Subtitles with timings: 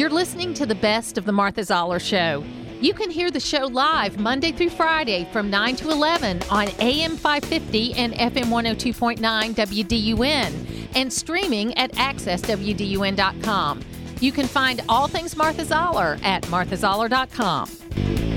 [0.00, 2.42] You're listening to the best of the Martha Zoller Show.
[2.80, 7.18] You can hear the show live Monday through Friday from 9 to 11 on AM
[7.18, 13.80] 550 and FM 102.9 WDUN and streaming at accesswdun.com.
[14.20, 18.29] You can find all things Martha Zoller at marthazoller.com.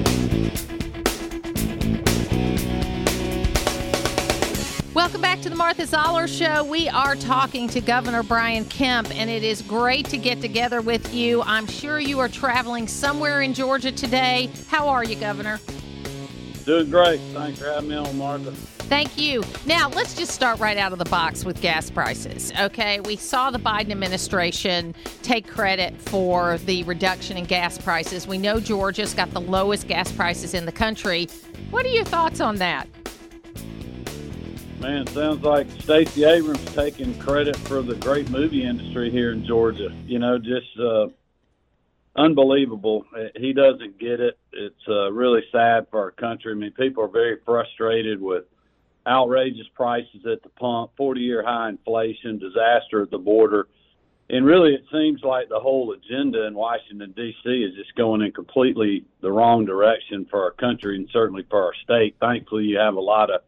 [5.03, 6.63] Welcome back to the Martha Zoller Show.
[6.63, 11.13] We are talking to Governor Brian Kemp, and it is great to get together with
[11.13, 11.41] you.
[11.41, 14.49] I'm sure you are traveling somewhere in Georgia today.
[14.69, 15.59] How are you, Governor?
[16.63, 17.19] Doing great.
[17.33, 18.51] Thanks for having me on, Martha.
[18.53, 19.43] Thank you.
[19.65, 22.53] Now, let's just start right out of the box with gas prices.
[22.57, 28.25] Okay, we saw the Biden administration take credit for the reduction in gas prices.
[28.25, 31.27] We know Georgia's got the lowest gas prices in the country.
[31.71, 32.87] What are your thoughts on that?
[34.83, 39.95] Man, sounds like Stacey Abrams taking credit for the great movie industry here in Georgia.
[40.05, 41.07] You know, just uh,
[42.17, 43.05] unbelievable.
[43.37, 44.37] He doesn't get it.
[44.51, 46.51] It's uh, really sad for our country.
[46.51, 48.43] I mean, people are very frustrated with
[49.07, 53.69] outrageous prices at the pump, 40 year high inflation, disaster at the border.
[54.29, 57.49] And really, it seems like the whole agenda in Washington, D.C.
[57.49, 61.73] is just going in completely the wrong direction for our country and certainly for our
[61.85, 62.17] state.
[62.19, 63.43] Thankfully, you have a lot of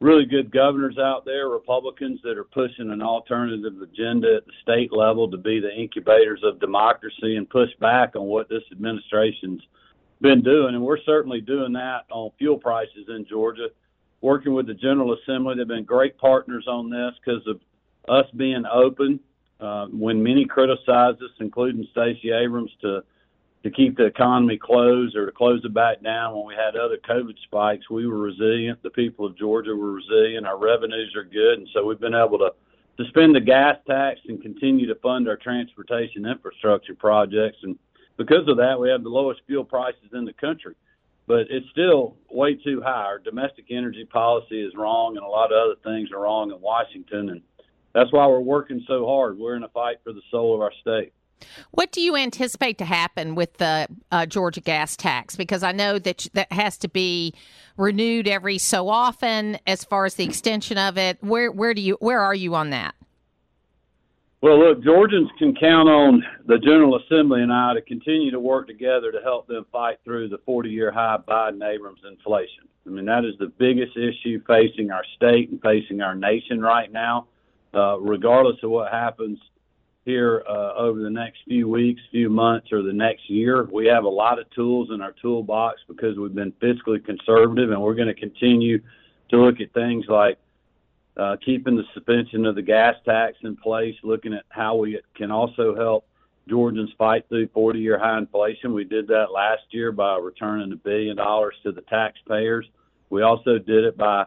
[0.00, 4.92] really good governors out there, Republicans that are pushing an alternative agenda at the state
[4.92, 9.62] level to be the incubators of democracy and push back on what this administration's
[10.20, 10.74] been doing.
[10.74, 13.68] And we're certainly doing that on fuel prices in Georgia,
[14.20, 15.56] working with the General Assembly.
[15.56, 17.60] They've been great partners on this because of
[18.08, 19.20] us being open.
[19.60, 23.02] Uh, when many criticize us, including Stacey Abrams, to
[23.64, 26.98] to keep the economy closed or to close it back down when we had other
[27.08, 28.82] COVID spikes, we were resilient.
[28.82, 30.46] The people of Georgia were resilient.
[30.46, 32.50] Our revenues are good, and so we've been able to
[32.96, 37.58] suspend the gas tax and continue to fund our transportation infrastructure projects.
[37.62, 37.78] And
[38.16, 40.74] because of that, we have the lowest fuel prices in the country.
[41.26, 43.04] But it's still way too high.
[43.04, 46.60] Our domestic energy policy is wrong, and a lot of other things are wrong in
[46.60, 47.28] Washington.
[47.30, 47.42] And
[47.92, 49.38] that's why we're working so hard.
[49.38, 51.12] We're in a fight for the soul of our state.
[51.70, 55.36] What do you anticipate to happen with the uh, Georgia gas tax?
[55.36, 57.34] Because I know that that has to be
[57.76, 59.58] renewed every so often.
[59.66, 62.70] As far as the extension of it, where where do you where are you on
[62.70, 62.94] that?
[64.40, 68.68] Well, look, Georgians can count on the General Assembly and I to continue to work
[68.68, 72.68] together to help them fight through the 40-year high Biden Abrams inflation.
[72.86, 76.90] I mean, that is the biggest issue facing our state and facing our nation right
[76.92, 77.26] now.
[77.74, 79.38] Uh, regardless of what happens
[80.08, 83.68] here uh, over the next few weeks, few months, or the next year.
[83.70, 87.82] We have a lot of tools in our toolbox because we've been fiscally conservative, and
[87.82, 88.78] we're going to continue
[89.28, 90.38] to look at things like
[91.18, 95.30] uh, keeping the suspension of the gas tax in place, looking at how we can
[95.30, 96.06] also help
[96.48, 98.72] Georgians fight through 40 year high inflation.
[98.72, 102.66] We did that last year by returning a billion dollars to the taxpayers.
[103.10, 104.24] We also did it by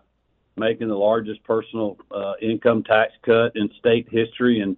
[0.58, 4.78] making the largest personal uh, income tax cut in state history and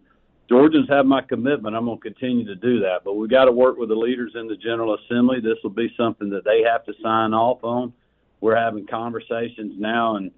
[0.53, 1.75] Georgians have my commitment.
[1.75, 2.99] I'm going to continue to do that.
[3.03, 5.39] But we've got to work with the leaders in the General Assembly.
[5.41, 7.91] This will be something that they have to sign off on.
[8.39, 10.29] We're having conversations now, and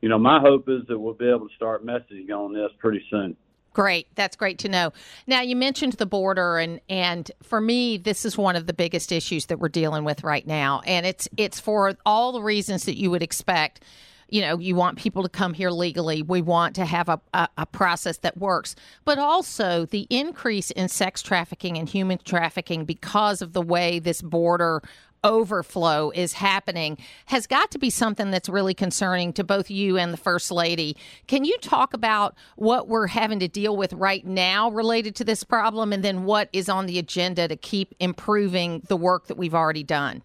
[0.00, 3.04] you know, my hope is that we'll be able to start messaging on this pretty
[3.10, 3.36] soon.
[3.74, 4.06] Great.
[4.14, 4.94] That's great to know.
[5.26, 9.12] Now you mentioned the border and and for me this is one of the biggest
[9.12, 12.96] issues that we're dealing with right now and it's it's for all the reasons that
[12.96, 13.84] you would expect
[14.28, 16.22] you know, you want people to come here legally.
[16.22, 18.76] We want to have a, a, a, process that works.
[19.04, 24.20] But also the increase in sex trafficking and human trafficking because of the way this
[24.20, 24.82] border
[25.24, 30.12] overflow is happening has got to be something that's really concerning to both you and
[30.12, 30.96] the First Lady.
[31.26, 35.44] Can you talk about what we're having to deal with right now related to this
[35.44, 39.54] problem and then what is on the agenda to keep improving the work that we've
[39.54, 40.22] already done?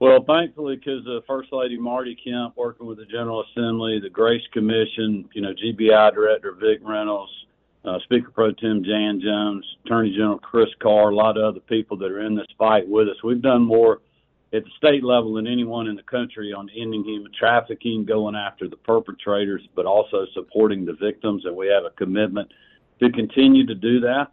[0.00, 4.42] Well, thankfully, because uh, First Lady Marty Kemp, working with the General Assembly, the Grace
[4.50, 7.30] Commission, you know, GBI Director Vic Reynolds,
[7.84, 11.98] uh, Speaker Pro Tem Jan Jones, Attorney General Chris Carr, a lot of other people
[11.98, 13.22] that are in this fight with us.
[13.22, 14.00] We've done more
[14.54, 18.68] at the state level than anyone in the country on ending human trafficking, going after
[18.68, 22.50] the perpetrators, but also supporting the victims, and we have a commitment
[23.02, 24.32] to continue to do that.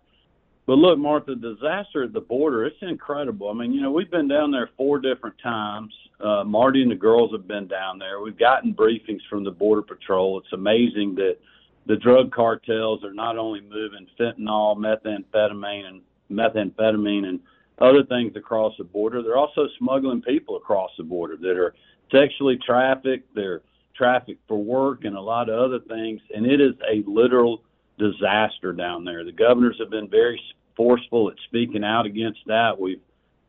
[0.67, 3.49] But look, Martha, disaster at the border, it's incredible.
[3.49, 5.93] I mean, you know, we've been down there four different times.
[6.19, 8.19] Uh, Marty and the girls have been down there.
[8.19, 10.37] We've gotten briefings from the Border Patrol.
[10.39, 11.37] It's amazing that
[11.85, 17.39] the drug cartels are not only moving fentanyl, methamphetamine, and methamphetamine and
[17.79, 21.75] other things across the border, they're also smuggling people across the border that are
[22.11, 23.61] sexually trafficked, they're
[23.95, 26.19] trafficked for work, and a lot of other things.
[26.35, 27.61] And it is a literal
[27.97, 29.23] disaster down there.
[29.23, 30.39] The governors have been very
[30.75, 32.79] forceful at speaking out against that.
[32.79, 33.01] We've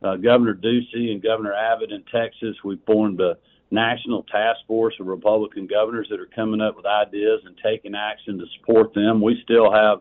[0.02, 2.56] uh, Governor Ducey and Governor Abbott in Texas.
[2.64, 3.36] We formed a
[3.70, 8.38] national task force of Republican governors that are coming up with ideas and taking action
[8.38, 9.20] to support them.
[9.20, 9.98] We still have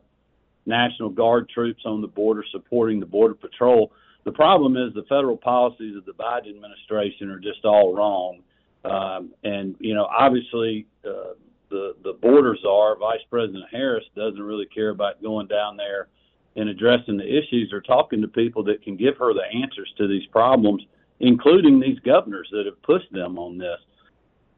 [0.65, 3.91] National Guard troops on the border supporting the Border Patrol.
[4.23, 8.41] The problem is the federal policies of the Biden administration are just all wrong.
[8.83, 11.33] Um, and, you know, obviously, uh,
[11.69, 12.97] the, the borders are.
[12.97, 16.07] Vice President Harris, doesn't really care about going down there
[16.55, 20.07] and addressing the issues or talking to people that can give her the answers to
[20.07, 20.83] these problems
[21.19, 23.79] including these governors that have pushed them on this.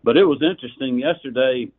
[0.03, 1.71] But it was interesting yesterday.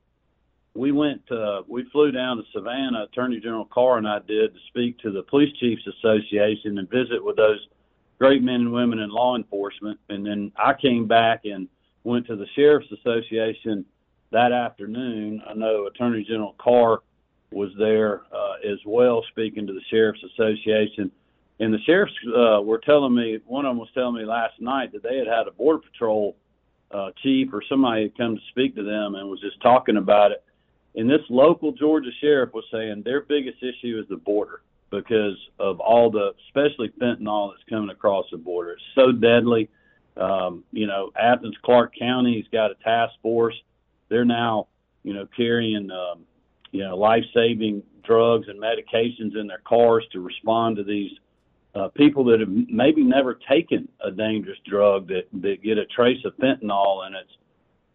[0.75, 3.05] We went, uh, we flew down to Savannah.
[3.05, 7.23] Attorney General Carr and I did to speak to the Police Chiefs Association and visit
[7.23, 7.67] with those
[8.19, 9.99] great men and women in law enforcement.
[10.09, 11.69] And then I came back and
[12.05, 13.85] went to the Sheriff's Association
[14.33, 15.43] that afternoon.
[15.49, 17.01] I know Attorney General Carr
[17.53, 21.11] was there uh, as well, speaking to the Sheriff's Association.
[21.59, 24.93] And the sheriffs uh, were telling me, one of them was telling me last night
[24.93, 26.37] that they had had a border patrol
[26.91, 30.33] uh, chief or somebody had come to speak to them and was just talking about
[30.33, 30.43] it.
[30.95, 35.79] And this local Georgia sheriff was saying their biggest issue is the border because of
[35.81, 38.73] all the, especially fentanyl that's coming across the border.
[38.73, 39.69] It's so deadly.
[40.17, 43.55] Um, you know, Athens Clarke County's got a task force.
[44.11, 44.67] They're now,
[45.03, 46.25] you know, carrying, um,
[46.73, 51.13] you know, life-saving drugs and medications in their cars to respond to these
[51.75, 56.19] uh, people that have maybe never taken a dangerous drug that that get a trace
[56.25, 57.31] of fentanyl and it's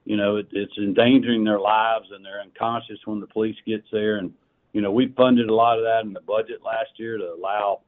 [0.06, 4.18] you know it, it's endangering their lives and they're unconscious when the police gets there.
[4.18, 4.34] And
[4.72, 7.82] you know we funded a lot of that in the budget last year to allow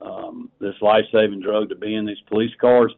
[0.00, 2.94] um, this life-saving drug to be in these police cars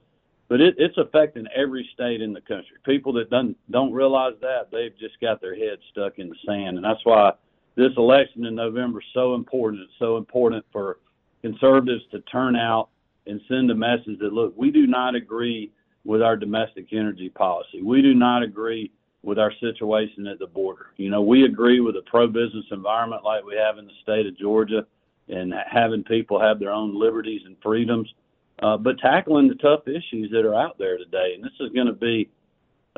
[0.48, 4.70] but it, it's affecting every state in the country people that don't don't realize that
[4.70, 7.32] they've just got their heads stuck in the sand and that's why
[7.76, 10.98] this election in November is so important it's so important for
[11.42, 12.88] conservatives to turn out
[13.26, 15.70] and send a message that look, we do not agree
[16.04, 17.82] with our domestic energy policy.
[17.82, 18.90] We do not agree
[19.22, 20.86] with our situation at the border.
[20.96, 24.38] You know, we agree with a pro-business environment like we have in the state of
[24.38, 24.86] Georgia
[25.28, 28.08] and having people have their own liberties and freedoms,
[28.62, 31.32] uh, but tackling the tough issues that are out there today.
[31.34, 32.28] And this is going to be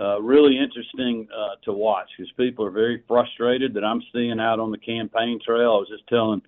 [0.00, 4.58] uh, really interesting uh, to watch because people are very frustrated that I'm seeing out
[4.58, 5.72] on the campaign trail.
[5.72, 6.40] I was just telling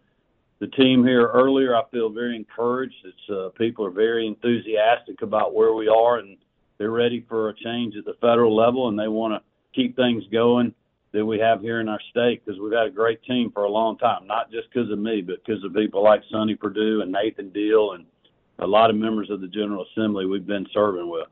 [0.61, 1.77] the team here earlier.
[1.77, 2.95] I feel very encouraged.
[3.05, 6.39] It's uh, people are very enthusiastic about where we are, and
[6.79, 9.43] they're ready for a change at the federal level, and they want to
[9.75, 10.73] keep things going
[11.13, 13.71] that we have here in our state because we've had a great team for a
[13.71, 14.27] long time.
[14.27, 17.93] Not just because of me, but because of people like Sonny Perdue and Nathan Deal
[17.93, 18.07] and
[18.63, 21.27] a lot of members of the General Assembly we've been serving with.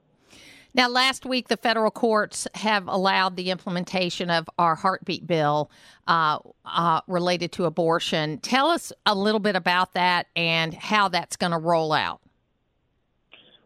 [0.72, 5.70] Now, last week, the federal courts have allowed the implementation of our heartbeat bill
[6.06, 8.38] uh, uh, related to abortion.
[8.38, 12.20] Tell us a little bit about that and how that's going to roll out.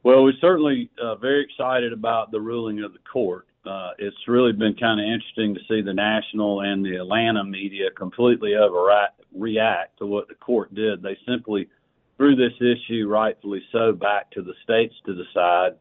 [0.02, 3.46] Well, we're certainly uh, very excited about the ruling of the court.
[3.66, 7.90] Uh, it's really been kind of interesting to see the national and the Atlanta media
[7.96, 11.02] completely overreact to what the court did.
[11.02, 11.68] They simply
[12.16, 15.74] threw this issue, rightfully so, back to the states to decide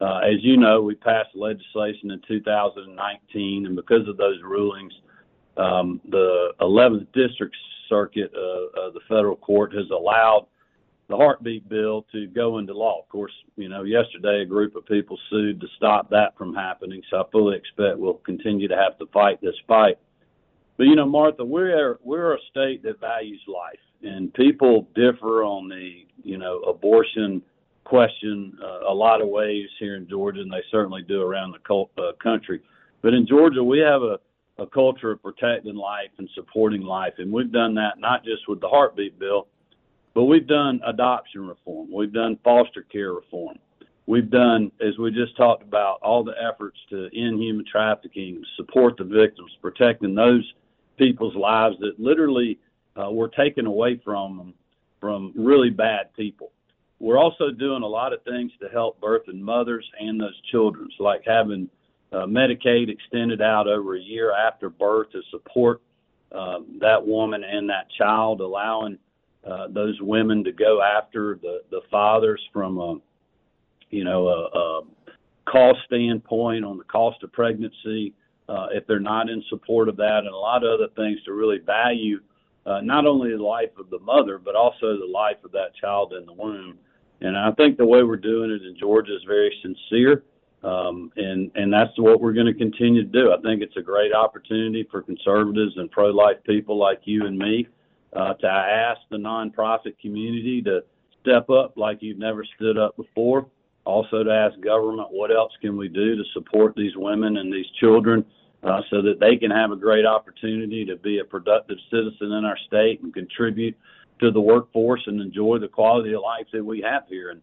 [0.00, 4.92] uh, as you know, we passed legislation in 2019, and because of those rulings,
[5.56, 7.54] um, the 11th District
[7.88, 10.46] Circuit uh, of the federal court has allowed
[11.08, 13.00] the heartbeat bill to go into law.
[13.00, 17.02] Of course, you know, yesterday a group of people sued to stop that from happening,
[17.10, 19.98] so I fully expect we'll continue to have to fight this fight.
[20.76, 25.68] But you know, Martha, we're we're a state that values life, and people differ on
[25.68, 27.42] the you know abortion
[27.84, 31.58] question uh, a lot of ways here in Georgia, and they certainly do around the
[31.58, 32.60] cult, uh, country.
[33.02, 34.18] But in Georgia, we have a,
[34.58, 38.60] a culture of protecting life and supporting life, and we've done that not just with
[38.60, 39.48] the heartbeat bill,
[40.14, 43.58] but we've done adoption reform, we've done foster care reform,
[44.06, 48.96] we've done, as we just talked about, all the efforts to end human trafficking, support
[48.96, 50.54] the victims, protecting those
[50.96, 52.58] people's lives that literally
[53.00, 54.54] uh, were taken away from
[55.00, 56.50] from really bad people.
[56.98, 61.22] We're also doing a lot of things to help birthing mothers and those children, like
[61.26, 61.68] having
[62.12, 65.82] uh, Medicaid extended out over a year after birth to support
[66.32, 68.98] uh, that woman and that child, allowing
[69.46, 72.96] uh, those women to go after the the fathers from a
[73.90, 74.82] you know a, a
[75.50, 78.14] cost standpoint on the cost of pregnancy
[78.48, 81.32] uh, if they're not in support of that, and a lot of other things to
[81.32, 82.20] really value
[82.66, 86.12] uh, not only the life of the mother, but also the life of that child
[86.12, 86.78] in the womb.
[87.20, 90.24] And I think the way we're doing it in Georgia is very sincere,
[90.62, 93.32] um, and and that's what we're going to continue to do.
[93.32, 97.68] I think it's a great opportunity for conservatives and pro-life people like you and me
[98.14, 100.82] uh, to ask the nonprofit community to
[101.20, 103.46] step up like you've never stood up before.
[103.84, 107.66] Also, to ask government what else can we do to support these women and these
[107.80, 108.24] children
[108.64, 112.44] uh, so that they can have a great opportunity to be a productive citizen in
[112.44, 113.76] our state and contribute
[114.20, 117.30] to the workforce and enjoy the quality of life that we have here.
[117.30, 117.40] And,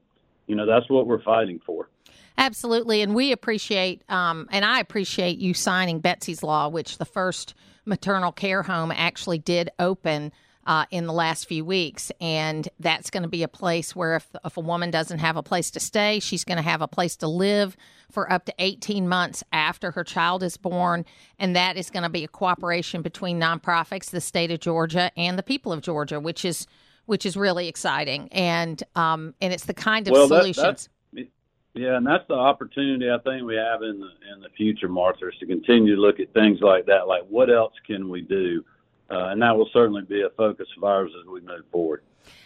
[0.47, 1.89] you know, that's what we're fighting for.
[2.37, 3.01] Absolutely.
[3.01, 7.53] And we appreciate, um, and I appreciate you signing Betsy's Law, which the first
[7.85, 10.31] maternal care home actually did open
[10.65, 12.11] uh, in the last few weeks.
[12.21, 15.43] And that's going to be a place where if, if a woman doesn't have a
[15.43, 17.75] place to stay, she's going to have a place to live
[18.11, 21.05] for up to 18 months after her child is born.
[21.39, 25.37] And that is going to be a cooperation between nonprofits, the state of Georgia, and
[25.37, 26.67] the people of Georgia, which is
[27.07, 28.29] which is really exciting.
[28.31, 30.89] And um, and it's the kind of well, solutions.
[31.13, 31.27] That,
[31.73, 35.27] yeah, and that's the opportunity I think we have in the in the future, Martha,
[35.29, 37.07] is to continue to look at things like that.
[37.07, 38.63] Like, what else can we do?
[39.11, 42.01] Uh, and that will certainly be a focus of ours as we move forward.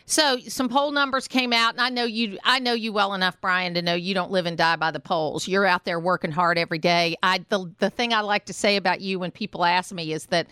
[0.08, 2.38] So some poll numbers came out, and I know you.
[2.44, 5.00] I know you well enough, Brian, to know you don't live and die by the
[5.00, 5.48] polls.
[5.48, 7.16] You're out there working hard every day.
[7.24, 10.28] I the the thing I like to say about you when people ask me is
[10.28, 10.46] that,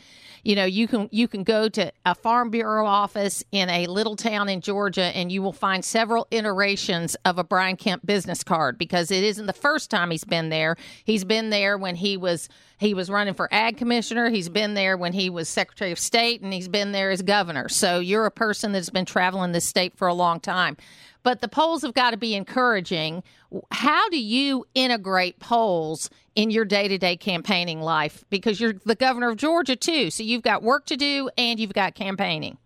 [0.44, 4.16] you know, you can you can go to a farm bureau office in a little
[4.16, 8.80] town in Georgia, and you will find several iterations of a Brian Kemp business card
[8.80, 10.78] because it isn't the first time he's been there.
[11.06, 12.50] He's been there when he was
[12.84, 14.30] he was running for ag commissioner.
[14.30, 17.70] He's been there when he was secretary of state, and he's been there as governor.
[17.70, 20.78] So you're a person that's been traveling this state for a long time.
[21.24, 23.24] But the polls have got to be encouraging.
[23.72, 28.26] How do you integrate polls in your day to day campaigning life?
[28.30, 30.12] Because you're the governor of Georgia, too.
[30.12, 32.58] So you've got work to do and you've got campaigning.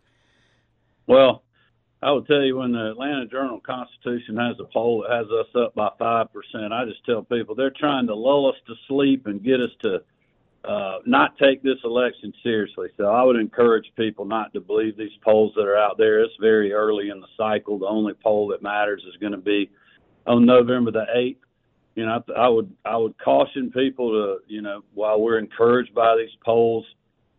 [1.05, 1.43] Well,
[2.07, 5.53] I will tell you when the Atlanta Journal Constitution has a poll that has us
[5.61, 9.43] up by 5%, I just tell people they're trying to lull us to sleep and
[9.43, 10.01] get us to
[10.63, 12.87] uh, not take this election seriously.
[12.95, 16.23] So I would encourage people not to believe these polls that are out there.
[16.23, 17.77] It's very early in the cycle.
[17.77, 19.69] The only poll that matters is going to be
[20.25, 21.41] on November the eighth.
[21.95, 25.93] You know, I, I would I would caution people to you know while we're encouraged
[25.93, 26.85] by these polls,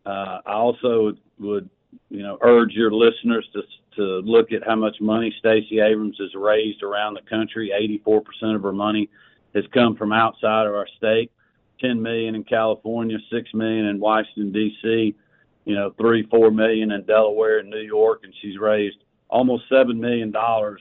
[0.04, 1.70] uh, I also would, would
[2.11, 3.62] you know urge your listeners to
[3.97, 7.73] to look at how much money Stacey Abrams has raised around the country.
[8.07, 9.11] 84% of her money
[9.57, 11.33] has come from outside of our state.
[11.80, 15.14] 10 million in California, 6 million in Washington D.C.,
[15.64, 19.99] you know, 3 4 million in Delaware and New York and she's raised almost 7
[19.99, 20.80] million dollars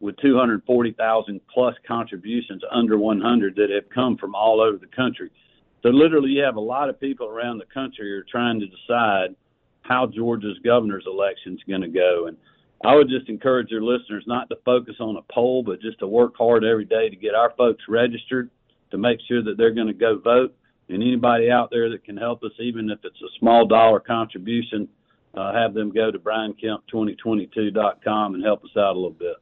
[0.00, 5.30] with 240,000 plus contributions under 100 that have come from all over the country.
[5.82, 8.66] So literally you have a lot of people around the country who are trying to
[8.66, 9.34] decide
[9.88, 12.36] how Georgia's governor's election is going to go and
[12.84, 16.06] I would just encourage your listeners not to focus on a poll, but just to
[16.06, 18.50] work hard every day to get our folks registered
[18.90, 20.54] to make sure that they're going to go vote.
[20.88, 24.88] And anybody out there that can help us, even if it's a small dollar contribution,
[25.34, 29.36] uh, have them go to briankemp2022.com and help us out a little bit.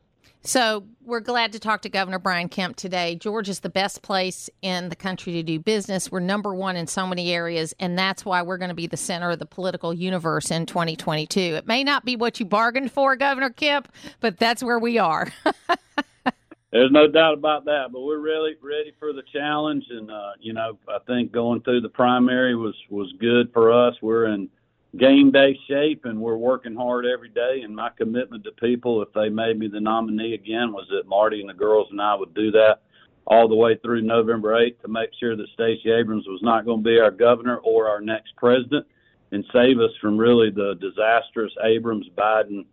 [0.46, 3.16] So we're glad to talk to Governor Brian Kemp today.
[3.16, 6.12] Georgia's the best place in the country to do business.
[6.12, 8.98] We're number one in so many areas, and that's why we're going to be the
[8.98, 11.40] center of the political universe in 2022.
[11.40, 13.90] It may not be what you bargained for, Governor Kemp,
[14.20, 15.32] but that's where we are.
[16.72, 20.52] There's no doubt about that, but we're really ready for the challenge, and uh, you
[20.52, 23.94] know, I think going through the primary was was good for us.
[24.02, 24.50] We're in
[24.98, 27.62] game day shape, and we're working hard every day.
[27.62, 31.40] And my commitment to people, if they made me the nominee again, was that Marty
[31.40, 32.80] and the girls and I would do that
[33.26, 36.82] all the way through November 8th to make sure that Stacey Abrams was not going
[36.82, 38.86] to be our governor or our next president,
[39.32, 42.66] and save us from really the disastrous Abrams Biden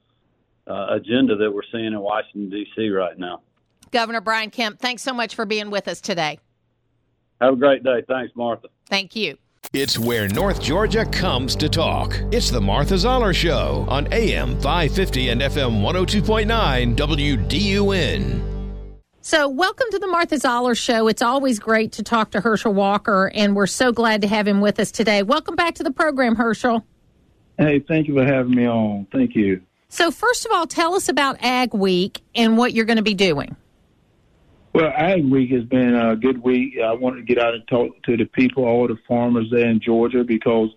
[0.67, 2.89] uh, agenda that we're seeing in Washington D.C.
[2.89, 3.41] right now.
[3.91, 6.39] Governor Brian Kemp, thanks so much for being with us today.
[7.39, 8.03] Have a great day.
[8.07, 8.67] Thanks, Martha.
[8.87, 9.37] Thank you.
[9.73, 12.19] It's where North Georgia comes to talk.
[12.29, 18.41] It's the Martha Zoller Show on AM 550 and FM 102.9 WDUN.
[19.21, 21.07] So, welcome to the Martha Zoller Show.
[21.07, 24.59] It's always great to talk to Herschel Walker, and we're so glad to have him
[24.59, 25.23] with us today.
[25.23, 26.85] Welcome back to the program, Herschel.
[27.57, 29.07] Hey, thank you for having me on.
[29.13, 29.61] Thank you.
[29.87, 33.13] So, first of all, tell us about Ag Week and what you're going to be
[33.13, 33.55] doing.
[34.73, 36.75] Well, Ag Week has been a good week.
[36.81, 39.81] I wanted to get out and talk to the people, all the farmers there in
[39.81, 40.69] Georgia, because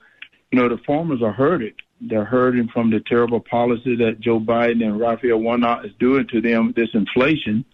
[0.50, 1.74] you know the farmers are hurting.
[2.00, 6.40] They're hurting from the terrible policy that Joe Biden and Raphael Warnock is doing to
[6.40, 7.64] them, this inflation.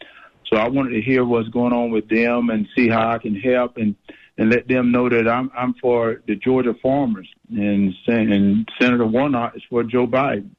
[0.47, 3.35] So I wanted to hear what's going on with them and see how I can
[3.35, 3.97] help and
[4.37, 9.57] and let them know that I'm I'm for the Georgia farmers and and Senator Warnock
[9.57, 10.51] is for Joe Biden.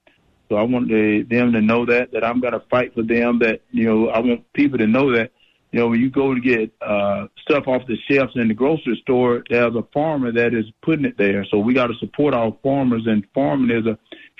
[0.49, 3.37] So I want them to know that that I'm going to fight for them.
[3.39, 5.31] That you know I want people to know that
[5.71, 8.99] you know, when you go to get uh, stuff off the shelves in the grocery
[9.01, 11.45] store, there's a farmer that is putting it there.
[11.45, 13.97] So we got to support our farmers, and farming is a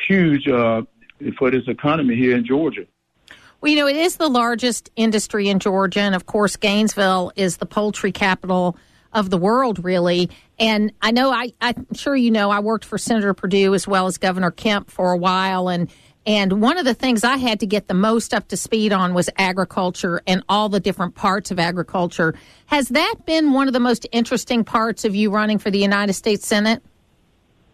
[0.08, 0.82] huge uh,
[1.38, 2.86] for this economy here in Georgia.
[3.62, 7.58] Well, you know, it is the largest industry in Georgia, and of course, Gainesville is
[7.58, 8.76] the poultry capital
[9.14, 10.30] of the world, really.
[10.60, 14.08] And I know, I, I'm sure you know, I worked for Senator Perdue as well
[14.08, 15.90] as Governor Kemp for a while, and
[16.26, 19.14] and one of the things I had to get the most up to speed on
[19.14, 22.36] was agriculture and all the different parts of agriculture.
[22.68, 26.14] Has that been one of the most interesting parts of you running for the United
[26.14, 26.84] States Senate?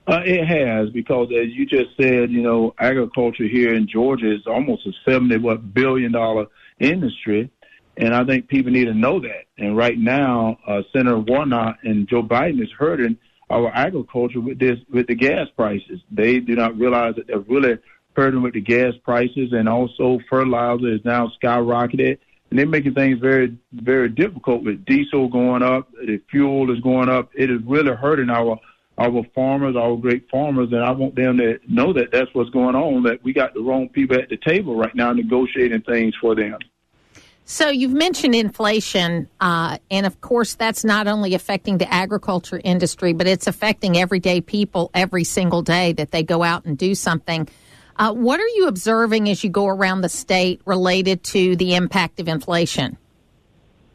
[0.08, 4.48] Uh, it has because, as you just said, you know, agriculture here in Georgia is
[4.48, 6.46] almost a seventy what billion dollar
[6.80, 7.52] industry,
[7.98, 9.44] and I think people need to know that.
[9.58, 13.18] And right now, uh, Senator Warnock and Joe Biden is hurting
[13.50, 16.00] our agriculture with this with the gas prices.
[16.10, 17.78] They do not realize that they're really
[18.18, 22.18] hurting with the gas prices, and also fertilizer is now skyrocketed,
[22.50, 27.10] and they're making things very very difficult with diesel going up, the fuel is going
[27.10, 27.30] up.
[27.36, 28.60] It is really hurting our
[28.98, 32.76] our farmers, our great farmers, and I want them to know that that's what's going
[32.76, 33.04] on.
[33.04, 36.58] That we got the wrong people at the table right now negotiating things for them.
[37.50, 43.14] So you've mentioned inflation, uh, and of course that's not only affecting the agriculture industry,
[43.14, 47.48] but it's affecting everyday people every single day that they go out and do something.
[47.98, 52.20] Uh, what are you observing as you go around the state related to the impact
[52.20, 52.98] of inflation?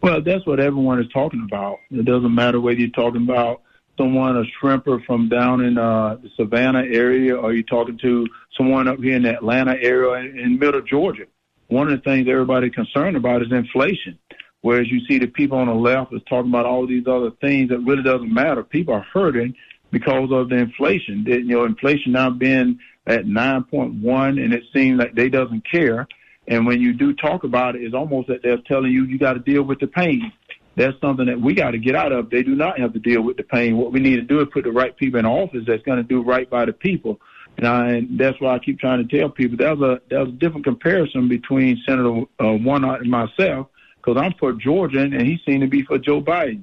[0.02, 1.78] Well, that's what everyone is talking about.
[1.90, 3.62] It doesn't matter whether you're talking about
[3.96, 8.88] someone, a shrimper from down in uh, the Savannah area, or you're talking to someone
[8.88, 11.26] up here in the Atlanta area in, in middle Georgia
[11.72, 14.18] one of the things everybody's concerned about is inflation.
[14.60, 17.70] Whereas you see the people on the left is talking about all these other things
[17.70, 18.62] that really doesn't matter.
[18.62, 19.54] People are hurting
[19.90, 21.24] because of the inflation.
[21.26, 26.06] You know, inflation now being at 9.1 and it seems like they doesn't care.
[26.48, 29.34] And when you do talk about it, it's almost that they're telling you you got
[29.34, 30.32] to deal with the pain.
[30.74, 32.30] That's something that we got to get out of.
[32.30, 33.76] They do not have to deal with the pain.
[33.76, 36.02] What we need to do is put the right people in office that's going to
[36.02, 37.20] do right by the people.
[37.58, 40.32] And, I, and that's why I keep trying to tell people there's a there's a
[40.32, 45.60] different comparison between Senator uh, Warnock and myself because I'm for Georgia and he seemed
[45.60, 46.62] to be for Joe Biden.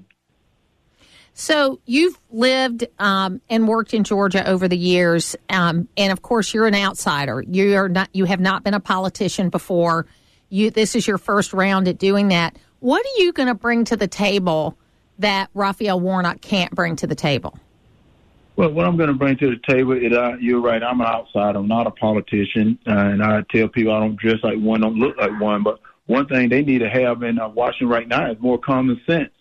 [1.39, 6.53] So you've lived um, and worked in Georgia over the years, um, and of course
[6.53, 7.45] you're an outsider.
[7.47, 8.09] You are not.
[8.11, 10.05] You have not been a politician before.
[10.49, 12.57] You this is your first round at doing that.
[12.81, 14.77] What are you going to bring to the table
[15.19, 17.57] that Raphael Warnock can't bring to the table?
[18.57, 20.83] Well, what I'm going to bring to the table is uh, you're right.
[20.83, 21.59] I'm an outsider.
[21.59, 24.97] I'm not a politician, uh, and I tell people I don't dress like one, don't
[24.97, 25.63] look like one.
[25.63, 28.99] But one thing they need to have in uh, Washington right now is more common
[29.07, 29.31] sense.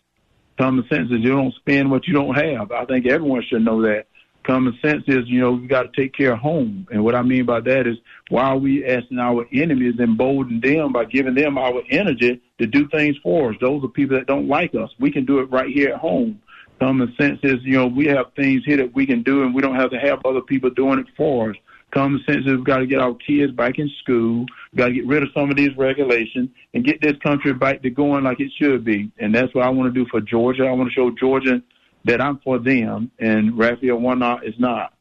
[0.59, 2.73] Common sense is you don't spend what you don't have.
[2.73, 4.07] I think everyone should know that.
[4.45, 6.87] Common sense is, you know, we got to take care of home.
[6.91, 7.97] And what I mean by that is,
[8.31, 12.89] why are we asking our enemies embolden them by giving them our energy to do
[12.89, 13.57] things for us?
[13.61, 14.91] Those are people that don't like us.
[14.99, 16.41] We can do it right here at home
[16.79, 19.61] Common sense is, you know, we have things here that we can do, and we
[19.63, 21.57] don't have to have other people doing it for us.
[21.91, 24.45] Common sense is we've got to get our kids back in school.
[24.73, 27.83] We've got to get rid of some of these regulations and get this country back
[27.83, 29.11] to going like it should be.
[29.19, 30.67] And that's what I want to do for Georgia.
[30.67, 31.63] I want to show Georgia
[32.05, 34.93] that I'm for them, and Raphael Warnock is not.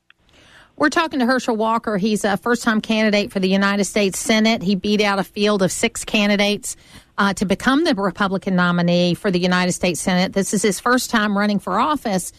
[0.77, 1.97] We're talking to Herschel Walker.
[1.97, 4.61] He's a first time candidate for the United States Senate.
[4.61, 6.77] He beat out a field of six candidates
[7.17, 10.33] uh, to become the Republican nominee for the United States Senate.
[10.33, 12.31] This is his first time running for office.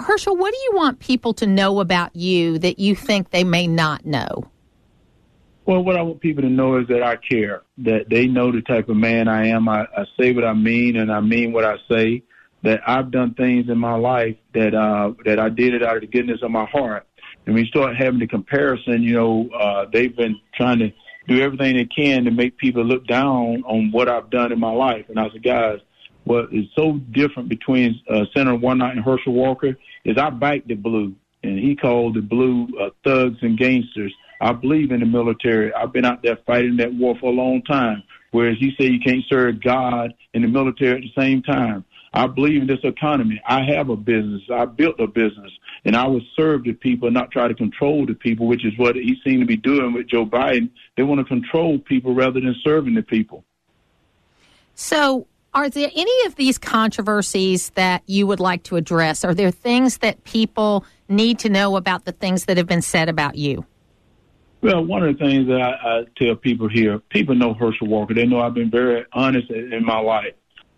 [0.00, 3.68] Herschel, what do you want people to know about you that you think they may
[3.68, 4.50] not know?
[5.64, 8.62] Well, what I want people to know is that I care, that they know the
[8.62, 9.68] type of man I am.
[9.68, 12.24] I, I say what I mean and I mean what I say,
[12.62, 16.00] that I've done things in my life that, uh, that I did it out of
[16.00, 17.05] the goodness of my heart
[17.46, 20.92] and we start having the comparison, you know, uh, they've been trying to
[21.28, 24.72] do everything they can to make people look down on what I've done in my
[24.72, 25.06] life.
[25.08, 25.78] And I said, guys,
[26.24, 30.74] what is so different between uh, Senator Warnock and Herschel Walker is I back the
[30.74, 34.12] blue, and he called the blue uh, thugs and gangsters.
[34.40, 35.72] I believe in the military.
[35.72, 38.02] I've been out there fighting that war for a long time.
[38.32, 41.84] Whereas you say you can't serve God and the military at the same time.
[42.16, 43.42] I believe in this economy.
[43.46, 44.40] I have a business.
[44.50, 45.52] I built a business
[45.84, 48.96] and I will serve the people, not try to control the people, which is what
[48.96, 50.70] he seemed to be doing with Joe Biden.
[50.96, 53.44] They want to control people rather than serving the people.
[54.74, 59.22] So, are there any of these controversies that you would like to address?
[59.22, 63.10] Are there things that people need to know about the things that have been said
[63.10, 63.66] about you?
[64.62, 68.14] Well, one of the things that I, I tell people here, people know Herschel Walker.
[68.14, 70.32] They know I've been very honest in my life.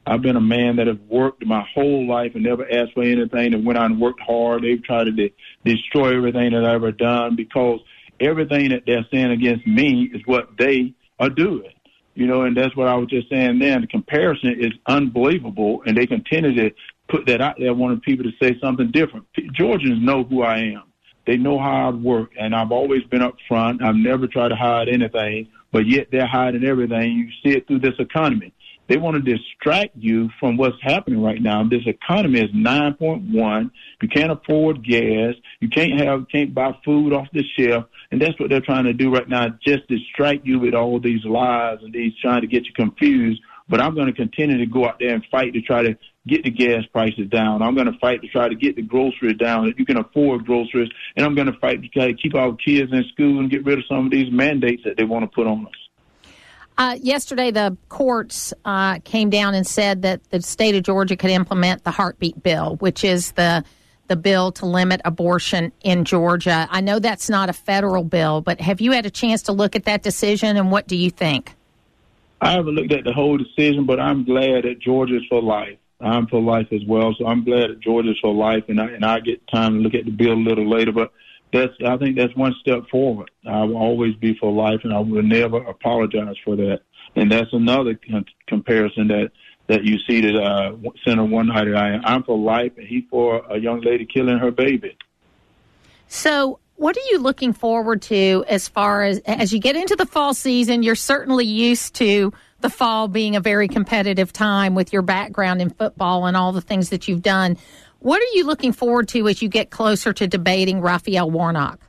[0.08, 3.52] I've been a man that has worked my whole life and never asked for anything
[3.52, 4.62] and went out and worked hard.
[4.62, 7.80] They've tried to de- destroy everything that I've ever done because
[8.18, 11.72] everything that they're saying against me is what they are doing.
[12.14, 13.82] You know, and that's what I was just saying then.
[13.82, 16.74] The comparison is unbelievable, and they continue to
[17.08, 19.26] put that out there, wanting people to say something different.
[19.52, 20.84] Georgians know who I am.
[21.26, 23.82] They know how I work, and I've always been up front.
[23.82, 27.12] I've never tried to hide anything, but yet they're hiding everything.
[27.12, 28.54] You see it through this economy.
[28.88, 31.62] They want to distract you from what's happening right now.
[31.68, 33.70] This economy is 9.1.
[34.00, 35.34] You can't afford gas.
[35.60, 37.84] You can't have, can't buy food off the shelf.
[38.10, 39.48] And that's what they're trying to do right now.
[39.66, 43.42] Just distract you with all these lies and these trying to get you confused.
[43.68, 46.44] But I'm going to continue to go out there and fight to try to get
[46.44, 47.60] the gas prices down.
[47.60, 50.46] I'm going to fight to try to get the groceries down that you can afford
[50.46, 50.88] groceries.
[51.16, 53.66] And I'm going to fight to try to keep our kids in school and get
[53.66, 55.87] rid of some of these mandates that they want to put on us.
[56.78, 61.30] Uh, yesterday, the courts uh, came down and said that the state of Georgia could
[61.30, 63.64] implement the heartbeat bill, which is the
[64.06, 66.66] the bill to limit abortion in Georgia.
[66.70, 69.76] I know that's not a federal bill, but have you had a chance to look
[69.76, 71.54] at that decision, and what do you think?
[72.40, 75.76] I haven't looked at the whole decision, but I'm glad that Georgia's for life.
[76.00, 79.04] I'm for life as well, so I'm glad that Georgia's for life, and I and
[79.04, 81.12] I get time to look at the bill a little later, but
[81.52, 83.30] that's I think that's one step forward.
[83.46, 86.80] I will always be for life, and I will never apologize for that.
[87.16, 89.30] And that's another con- comparison that
[89.68, 93.58] that you see that uh, Senator Warnock I I'm for life, and he for a
[93.58, 94.96] young lady killing her baby.
[96.08, 100.06] So, what are you looking forward to as far as as you get into the
[100.06, 100.82] fall season?
[100.82, 105.70] You're certainly used to the fall being a very competitive time with your background in
[105.70, 107.56] football and all the things that you've done.
[108.00, 111.80] What are you looking forward to as you get closer to debating Raphael Warnock?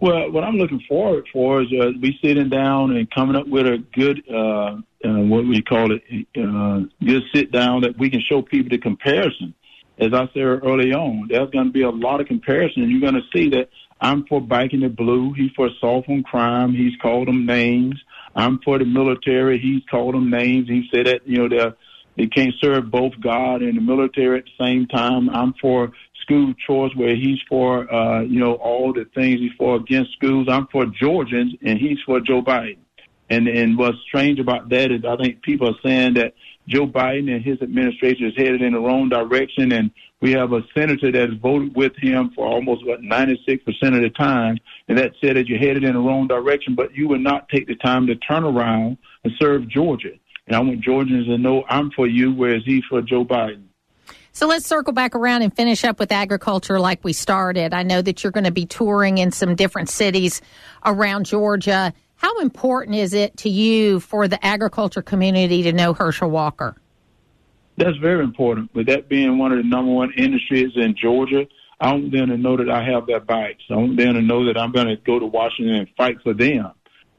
[0.00, 3.66] Well, what I'm looking forward for is uh, we sitting down and coming up with
[3.66, 6.02] a good, uh, uh, what we call it,
[6.36, 9.54] uh, good sit down that we can show people the comparison.
[9.98, 12.82] As I said early on, there's going to be a lot of comparison.
[12.82, 13.68] And you're going to see that
[14.00, 15.34] I'm for biking the blue.
[15.34, 16.72] He's for soft on crime.
[16.72, 18.02] He's called them names.
[18.34, 19.58] I'm for the military.
[19.58, 20.68] He's called them names.
[20.68, 21.74] He said that, you know, they're
[22.16, 25.30] they can't serve both God and the military at the same time.
[25.30, 29.76] I'm for school choice where he's for, uh, you know, all the things he's for
[29.76, 30.46] against schools.
[30.48, 32.78] I'm for Georgians and he's for Joe Biden.
[33.30, 36.34] And, and what's strange about that is I think people are saying that
[36.68, 39.72] Joe Biden and his administration is headed in the wrong direction.
[39.72, 44.02] And we have a senator that has voted with him for almost what 96% of
[44.02, 44.58] the time.
[44.88, 47.66] And that said that you're headed in the wrong direction, but you would not take
[47.66, 50.12] the time to turn around and serve Georgia.
[50.46, 53.64] And I want Georgians to know I'm for you, whereas he's for Joe Biden.
[54.32, 57.74] So let's circle back around and finish up with agriculture like we started.
[57.74, 60.40] I know that you're going to be touring in some different cities
[60.84, 61.92] around Georgia.
[62.16, 66.76] How important is it to you for the agriculture community to know Herschel Walker?
[67.76, 68.74] That's very important.
[68.74, 71.46] With that being one of the number one industries in Georgia,
[71.80, 73.62] I want them to know that I have their backs.
[73.70, 76.32] I want them to know that I'm going to go to Washington and fight for
[76.32, 76.70] them.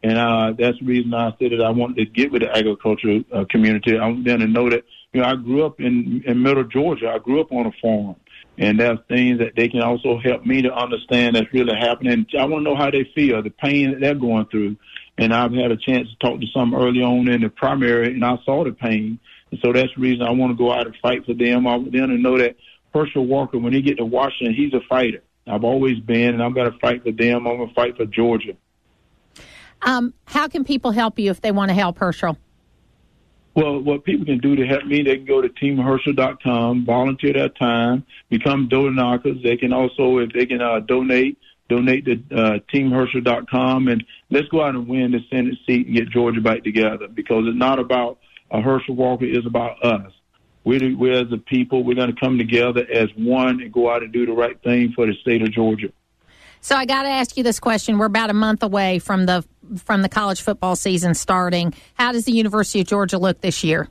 [0.03, 3.23] And uh, that's the reason I said that I wanted to get with the agricultural
[3.33, 3.97] uh, community.
[3.97, 7.09] I want them to know that, you know, I grew up in, in middle Georgia.
[7.09, 8.17] I grew up on a farm.
[8.57, 12.27] And there's things that they can also help me to understand that's really happening.
[12.37, 14.75] I want to know how they feel, the pain that they're going through.
[15.17, 18.25] And I've had a chance to talk to some early on in the primary, and
[18.25, 19.19] I saw the pain.
[19.51, 21.65] And so that's the reason I want to go out and fight for them.
[21.65, 22.57] I want them to know that
[22.93, 25.23] Herschel Walker, when he get to Washington, he's a fighter.
[25.47, 27.47] I've always been, and I'm going to fight for them.
[27.47, 28.53] I'm going to fight for Georgia.
[29.83, 32.37] Um, how can people help you if they want to help Herschel?
[33.55, 37.49] Well, what people can do to help me, they can go to teamherschel.com, volunteer their
[37.49, 39.21] time, become donors.
[39.43, 41.37] They can also, if they can uh, donate,
[41.69, 46.09] donate to uh, teamherschel.com, and let's go out and win the Senate seat and get
[46.09, 48.17] Georgia back together because it's not about
[48.49, 50.11] a Herschel Walker, it's about us.
[50.63, 54.11] We're, we're as people, we're going to come together as one and go out and
[54.11, 55.89] do the right thing for the state of Georgia.
[56.63, 57.97] So I got to ask you this question.
[57.97, 59.43] We're about a month away from the
[59.83, 61.73] from the college football season starting.
[61.95, 63.89] How does the University of Georgia look this year?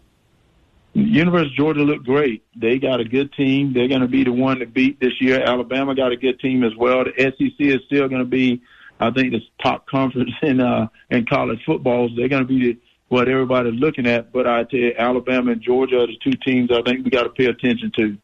[0.95, 2.43] University of Georgia look great.
[2.57, 3.75] They got a good team.
[3.75, 5.43] They're going to be the one to beat this year.
[5.43, 7.05] Alabama got a good team as well.
[7.05, 8.63] The SEC is still going to be,
[8.99, 12.09] I think, the top conference in uh, in college football.
[12.17, 14.33] They're going to be the, what everybody's looking at.
[14.33, 17.25] But I tell you, Alabama and Georgia are the two teams I think we got
[17.25, 18.17] to pay attention to.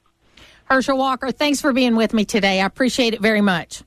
[0.64, 2.62] Herschel Walker, thanks for being with me today.
[2.62, 3.82] I appreciate it very much.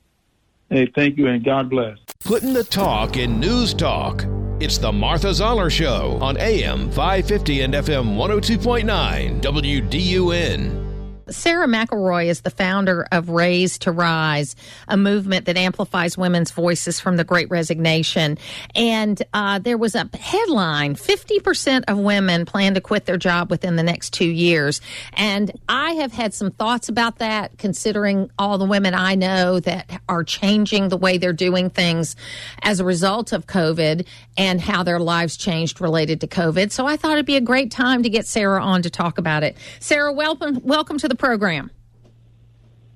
[0.71, 1.97] Hey, thank you and God bless.
[2.23, 4.23] Putting the talk in news talk.
[4.61, 10.90] It's the Martha Zoller Show on AM 550 and FM 102.9 WDUN.
[11.29, 14.55] Sara McElroy is the founder of Raise to Rise,
[14.87, 18.37] a movement that amplifies women's voices from the Great Resignation.
[18.75, 23.75] And uh, there was a headline 50% of women plan to quit their job within
[23.75, 24.81] the next two years.
[25.13, 30.01] And I have had some thoughts about that, considering all the women I know that
[30.09, 32.15] are changing the way they're doing things
[32.63, 34.07] as a result of COVID
[34.37, 36.71] and how their lives changed related to COVID.
[36.71, 39.43] So I thought it'd be a great time to get Sara on to talk about
[39.43, 39.57] it.
[39.79, 41.69] Sara, welcome, welcome to the program.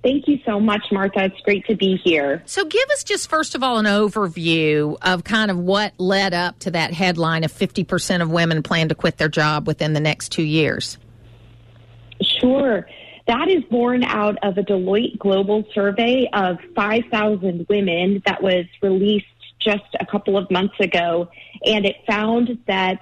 [0.03, 1.25] Thank you so much, Martha.
[1.25, 2.43] It's great to be here.
[2.45, 6.59] So, give us just first of all an overview of kind of what led up
[6.59, 10.29] to that headline of 50% of women plan to quit their job within the next
[10.29, 10.99] two years.
[12.21, 12.87] Sure.
[13.27, 19.25] That is born out of a Deloitte Global survey of 5,000 women that was released
[19.59, 21.29] just a couple of months ago.
[21.65, 22.99] And it found that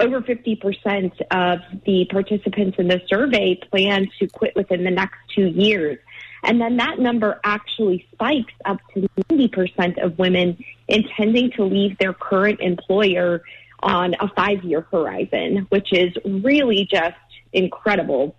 [0.00, 5.46] over 50% of the participants in the survey plan to quit within the next two
[5.46, 5.98] years.
[6.44, 12.12] And then that number actually spikes up to 90% of women intending to leave their
[12.12, 13.42] current employer
[13.80, 17.16] on a five year horizon, which is really just
[17.52, 18.36] incredible,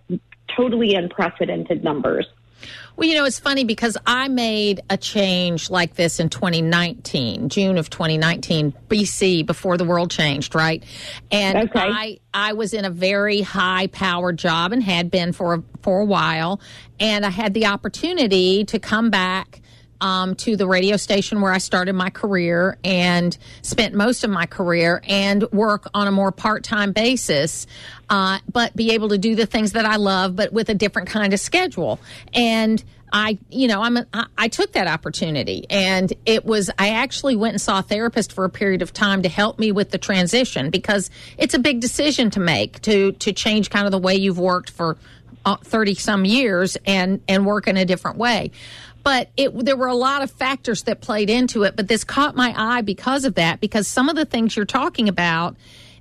[0.56, 2.26] totally unprecedented numbers.
[2.96, 7.78] Well, you know, it's funny because I made a change like this in 2019, June
[7.78, 10.82] of 2019, BC, before the world changed, right?
[11.30, 11.80] And okay.
[11.80, 16.00] I I was in a very high powered job and had been for a, for
[16.00, 16.60] a while,
[16.98, 19.60] and I had the opportunity to come back
[20.00, 24.46] um, to the radio station where I started my career and spent most of my
[24.46, 27.66] career and work on a more part time basis,
[28.08, 31.08] uh, but be able to do the things that I love, but with a different
[31.08, 32.00] kind of schedule.
[32.32, 32.82] And
[33.12, 34.06] I, you know, I'm a,
[34.38, 38.44] I took that opportunity and it was, I actually went and saw a therapist for
[38.44, 42.30] a period of time to help me with the transition because it's a big decision
[42.30, 44.96] to make to, to change kind of the way you've worked for
[45.44, 48.52] 30 some years and, and work in a different way
[49.02, 51.76] but it, there were a lot of factors that played into it.
[51.76, 55.08] But this caught my eye because of that, because some of the things you're talking
[55.08, 55.56] about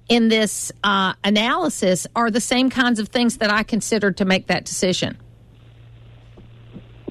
[0.08, 4.48] in this uh, analysis are the same kinds of things that I considered to make
[4.48, 5.18] that decision.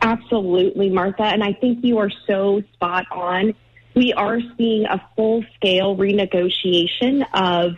[0.02, 1.24] Absolutely, Martha.
[1.24, 3.54] And I think you are so spot on.
[3.94, 7.76] We are seeing a full scale renegotiation of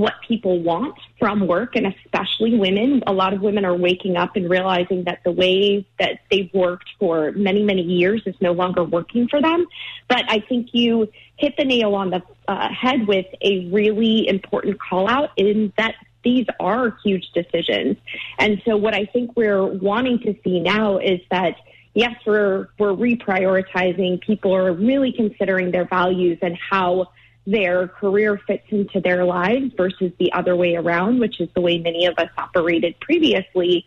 [0.00, 3.02] what people want from work and especially women.
[3.06, 6.88] A lot of women are waking up and realizing that the way that they've worked
[6.98, 9.66] for many, many years is no longer working for them.
[10.08, 14.78] But I think you hit the nail on the uh, head with a really important
[14.78, 17.96] call out in that these are huge decisions.
[18.38, 21.56] And so what I think we're wanting to see now is that
[21.94, 24.20] yes, we're, we're reprioritizing.
[24.20, 27.08] People are really considering their values and how
[27.46, 31.78] their career fits into their lives versus the other way around, which is the way
[31.78, 33.86] many of us operated previously.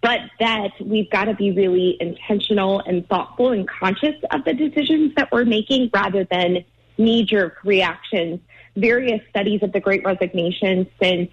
[0.00, 5.14] But that we've got to be really intentional and thoughtful and conscious of the decisions
[5.16, 6.64] that we're making rather than
[6.96, 8.40] knee jerk reactions.
[8.76, 11.30] Various studies of the Great Resignation since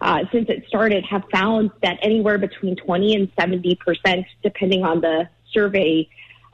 [0.00, 5.02] uh, since it started have found that anywhere between 20 and 70 percent, depending on
[5.02, 6.08] the survey,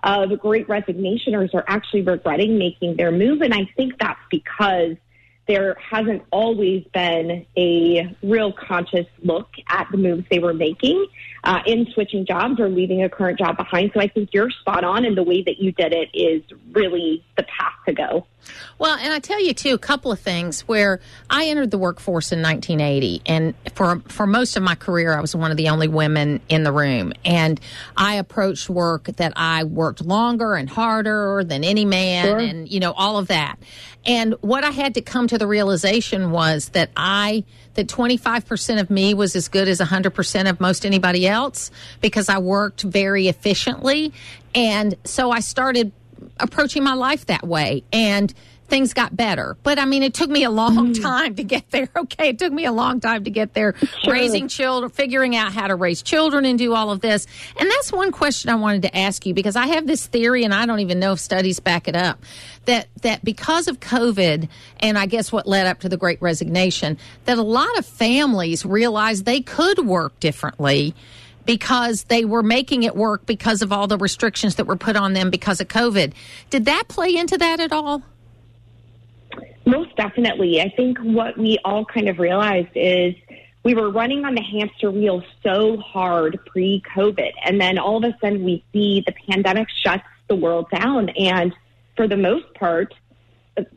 [0.07, 3.43] uh, the great resignationers are actually regretting making their move.
[3.43, 4.97] And I think that's because
[5.49, 11.07] there hasn't always been a real conscious look at the moves they were making
[11.47, 13.93] uh, in switching jobs or leaving a current job behind.
[13.95, 17.25] So I think you're spot on, and the way that you did it is really
[17.37, 18.27] the path to go.
[18.79, 22.33] Well, and I tell you too, a couple of things where I entered the workforce
[22.33, 25.89] in 1980, and for for most of my career, I was one of the only
[25.89, 27.61] women in the room, and
[27.97, 32.39] I approached work that I worked longer and harder than any man, sure.
[32.39, 33.57] and you know all of that.
[34.05, 37.45] And what I had to come to the realization was that I
[37.77, 42.39] that 25% of me was as good as 100% of most anybody else because I
[42.39, 44.13] worked very efficiently.
[44.55, 45.93] And so I started
[46.41, 47.85] approaching my life that way.
[47.93, 48.33] And
[48.67, 49.57] things got better.
[49.63, 51.03] But I mean, it took me a long mm.
[51.03, 51.89] time to get there.
[51.97, 52.29] Okay.
[52.29, 54.13] It took me a long time to get there, sure.
[54.13, 57.27] raising children, figuring out how to raise children and do all of this.
[57.59, 60.55] And that's one question I wanted to ask you because I have this theory and
[60.55, 62.23] I don't even know if studies back it up
[62.67, 64.49] that, that because of COVID
[64.81, 68.65] and I guess what led up to the great resignation, that a lot of families
[68.65, 70.95] realized they could work differently
[71.47, 75.13] because they were making it work because of all the restrictions that were put on
[75.13, 76.13] them because of COVID.
[76.51, 78.03] Did that play into that at all?
[79.67, 80.61] Most definitely.
[80.61, 83.15] I think what we all kind of realized is
[83.65, 87.33] we were running on the hamster wheel so hard pre COVID.
[87.45, 91.09] And then all of a sudden we see the pandemic shuts the world down.
[91.11, 91.53] And
[91.97, 92.95] for the most part,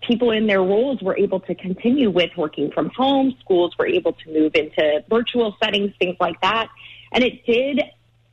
[0.01, 3.35] people in their roles were able to continue with working from home.
[3.39, 6.69] Schools were able to move into virtual settings, things like that.
[7.11, 7.81] And it did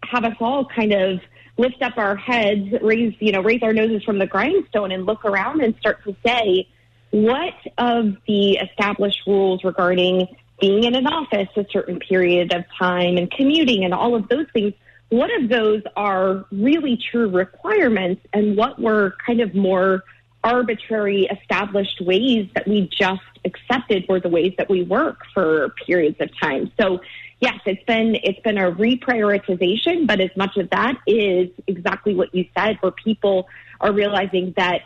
[0.02, 1.20] have us all kind of
[1.56, 5.24] lift up our heads, raise, you know, raise our noses from the grindstone and look
[5.24, 6.68] around and start to say,
[7.10, 10.28] what of the established rules regarding
[10.60, 14.46] being in an office a certain period of time and commuting and all of those
[14.52, 14.72] things,
[15.08, 20.02] what of those are really true requirements and what were kind of more
[20.42, 26.16] arbitrary established ways that we just accepted were the ways that we work for periods
[26.20, 26.70] of time.
[26.80, 27.00] So
[27.40, 32.34] yes, it's been it's been a reprioritization, but as much of that is exactly what
[32.34, 33.48] you said, where people
[33.80, 34.82] are realizing that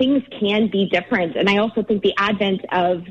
[0.00, 1.36] things can be different.
[1.36, 3.04] And I also think the advent of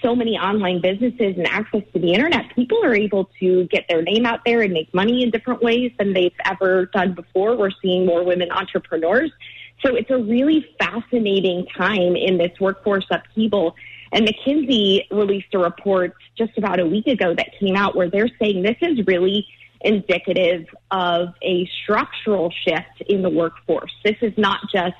[0.00, 4.00] so many online businesses and access to the internet, people are able to get their
[4.00, 7.56] name out there and make money in different ways than they've ever done before.
[7.56, 9.32] We're seeing more women entrepreneurs.
[9.84, 13.74] So it's a really fascinating time in this workforce upheaval.
[14.12, 18.30] And McKinsey released a report just about a week ago that came out where they're
[18.40, 19.48] saying this is really
[19.80, 23.92] indicative of a structural shift in the workforce.
[24.04, 24.94] This is not just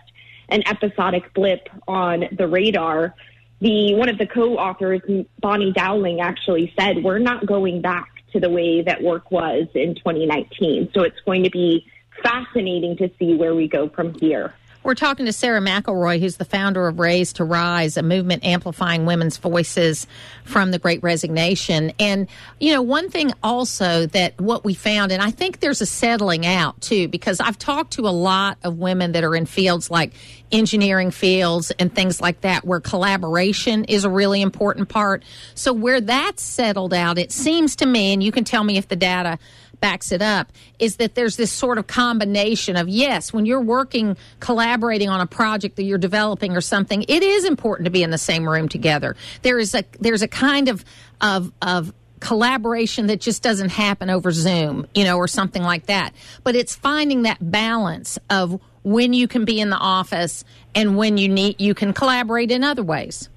[0.49, 3.15] an episodic blip on the radar
[3.61, 5.01] the one of the co-authors,
[5.41, 9.95] Bonnie Dowling, actually said we're not going back to the way that work was in
[9.95, 10.91] 2019.
[10.93, 11.87] So it's going to be
[12.23, 14.55] fascinating to see where we go from here.
[14.87, 19.05] We're talking to Sara McElroy, who's the founder of Raise to Rise, a movement amplifying
[19.05, 20.07] women's voices
[20.45, 21.93] from the Great Resignation.
[21.99, 22.29] And,
[22.61, 26.47] you know, one thing also that what we found, and I think there's a settling
[26.47, 30.13] out too, because I've talked to a lot of women that are in fields like
[30.53, 35.25] engineering fields and things like that, where collaboration is a really important part.
[35.57, 38.87] So where that's settled out, it seems to me, and you can tell me if
[38.87, 39.41] the data
[39.81, 44.17] backs it up is that there's this sort of combination of yes, when you're working,
[44.41, 48.11] collaborating on a project that you're developing or something, it is important to be in
[48.11, 49.17] the same room together.
[49.43, 50.85] There is a there's a kind of
[51.21, 56.13] of of collaboration that just doesn't happen over Zoom, you know, or something like that.
[56.45, 61.19] But it's finding that balance of when you can be in the office and when
[61.19, 63.29] you need you can collaborate in other ways.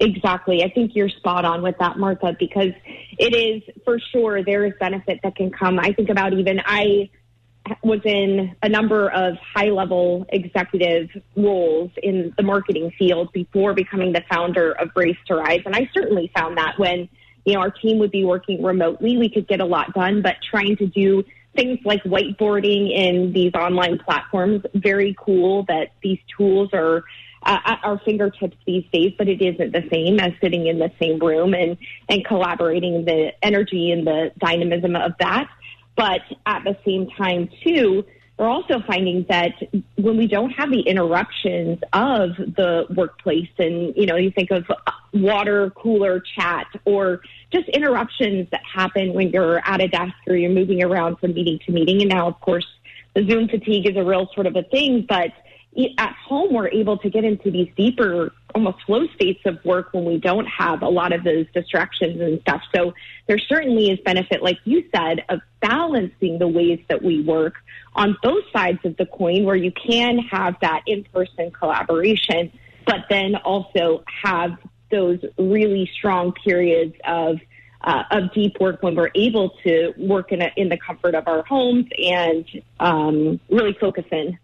[0.00, 0.64] Exactly.
[0.64, 2.72] I think you're spot on with that, Martha, because
[3.22, 5.78] it is for sure there is benefit that can come.
[5.78, 7.08] I think about even I
[7.84, 14.12] was in a number of high level executive roles in the marketing field before becoming
[14.12, 15.60] the founder of Raise to Rise.
[15.64, 17.08] And I certainly found that when,
[17.44, 20.36] you know, our team would be working remotely, we could get a lot done, but
[20.50, 21.22] trying to do
[21.54, 27.04] things like whiteboarding in these online platforms, very cool that these tools are
[27.44, 30.90] uh, at our fingertips these days, but it isn't the same as sitting in the
[31.00, 31.76] same room and,
[32.08, 35.48] and collaborating the energy and the dynamism of that.
[35.96, 38.04] But at the same time, too,
[38.38, 39.52] we're also finding that
[39.96, 44.64] when we don't have the interruptions of the workplace and, you know, you think of
[45.12, 47.20] water cooler chat or
[47.52, 51.58] just interruptions that happen when you're at a desk or you're moving around from meeting
[51.66, 52.00] to meeting.
[52.00, 52.66] And now, of course,
[53.14, 55.32] the Zoom fatigue is a real sort of a thing, but
[55.98, 60.04] at home we're able to get into these deeper almost flow states of work when
[60.04, 62.60] we don't have a lot of those distractions and stuff.
[62.74, 62.92] So
[63.26, 67.54] there certainly is benefit like you said of balancing the ways that we work
[67.94, 72.52] on both sides of the coin where you can have that in-person collaboration
[72.86, 74.58] but then also have
[74.90, 77.38] those really strong periods of
[77.84, 81.26] uh, of deep work when we're able to work in, a, in the comfort of
[81.26, 82.44] our homes and
[82.78, 84.38] um, really focus in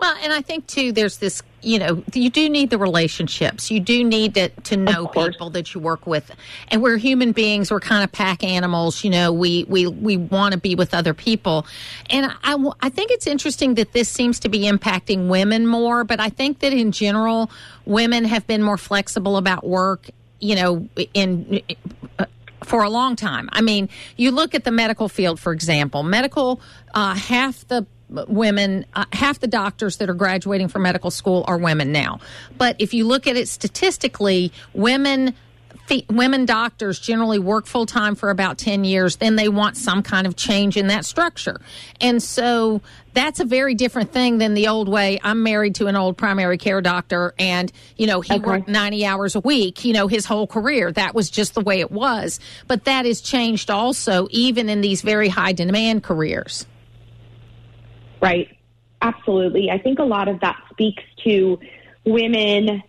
[0.00, 3.70] well, and I think too, there's this, you know, you do need the relationships.
[3.70, 6.30] You do need to, to know people that you work with.
[6.68, 7.70] And we're human beings.
[7.70, 9.04] We're kind of pack animals.
[9.04, 11.66] You know, we, we, we want to be with other people.
[12.08, 16.18] And I, I think it's interesting that this seems to be impacting women more, but
[16.18, 17.50] I think that in general,
[17.84, 20.08] women have been more flexible about work,
[20.40, 21.60] you know, in,
[22.18, 22.24] uh,
[22.64, 23.50] for a long time.
[23.52, 26.62] I mean, you look at the medical field, for example, medical,
[26.94, 27.86] uh, half the
[28.28, 32.20] women, uh, half the doctors that are graduating from medical school are women now.
[32.58, 35.34] But if you look at it statistically, women
[36.08, 40.26] women doctors generally work full time for about 10 years then they want some kind
[40.26, 41.60] of change in that structure
[42.00, 42.80] and so
[43.12, 46.58] that's a very different thing than the old way i'm married to an old primary
[46.58, 48.44] care doctor and you know he okay.
[48.46, 51.80] worked 90 hours a week you know his whole career that was just the way
[51.80, 56.66] it was but that has changed also even in these very high demand careers
[58.20, 58.56] right?
[59.02, 59.70] Absolutely.
[59.70, 61.58] I think a lot of that speaks to
[62.04, 62.82] women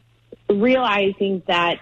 [0.50, 1.80] realizing that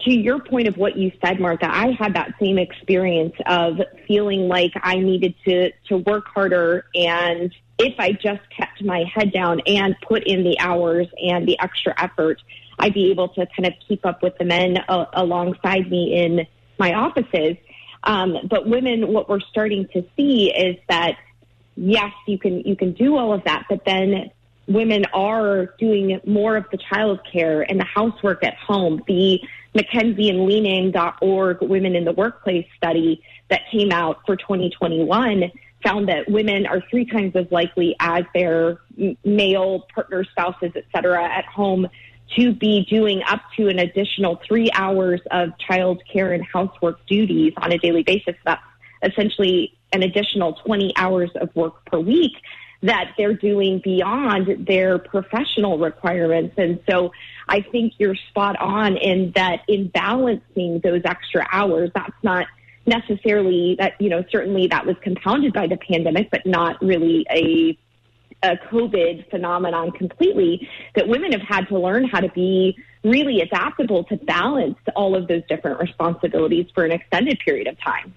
[0.00, 4.48] to your point of what you said, Martha, I had that same experience of feeling
[4.48, 6.86] like I needed to, to work harder.
[6.94, 11.58] And if I just kept my head down and put in the hours and the
[11.60, 12.40] extra effort,
[12.78, 16.46] I'd be able to kind of keep up with the men uh, alongside me in
[16.78, 17.56] my offices.
[18.04, 21.16] Um, but women, what we're starting to see is that
[21.76, 24.30] yes, you can you can do all of that, but then
[24.66, 29.02] women are doing more of the child care and the housework at home.
[29.06, 29.40] The
[29.74, 35.50] McKinsey and LeanIn.Org Women in the Workplace study that came out for 2021
[35.82, 38.78] found that women are three times as likely as their
[39.24, 41.88] male partner, spouses, et cetera, at home
[42.36, 47.52] to be doing up to an additional three hours of child care and housework duties
[47.56, 48.36] on a daily basis.
[48.44, 48.62] That's
[49.02, 52.32] essentially an additional 20 hours of work per week
[52.82, 56.54] that they're doing beyond their professional requirements.
[56.58, 57.12] And so
[57.48, 62.46] I think you're spot on in that in balancing those extra hours, that's not
[62.84, 67.78] necessarily that, you know, certainly that was compounded by the pandemic, but not really a
[68.44, 74.02] a COVID phenomenon completely, that women have had to learn how to be really adaptable
[74.04, 78.12] to balance all of those different responsibilities for an extended period of time.